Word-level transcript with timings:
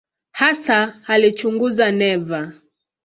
Hasa 0.31 1.01
alichunguza 1.07 1.91
neva. 1.91 2.53